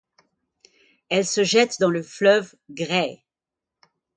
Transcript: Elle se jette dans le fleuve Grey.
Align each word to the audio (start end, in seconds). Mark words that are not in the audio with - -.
Elle 1.09 1.27
se 1.27 1.43
jette 1.43 1.79
dans 1.79 1.91
le 1.91 2.01
fleuve 2.01 2.55
Grey. 2.71 3.23